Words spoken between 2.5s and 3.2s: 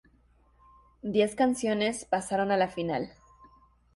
a la final.